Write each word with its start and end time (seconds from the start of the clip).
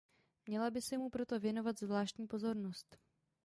Měla 0.45 0.71
by 0.71 0.81
se 0.81 0.97
mu 0.97 1.09
proto 1.09 1.39
věnovat 1.39 1.79
zvláštní 1.79 2.27
pozornost. 2.27 2.97